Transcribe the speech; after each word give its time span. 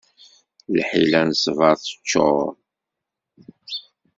Lḥila 0.77 1.21
n 1.27 1.31
ṣṣbeṛ 1.41 1.75
teččuṛ. 1.83 2.47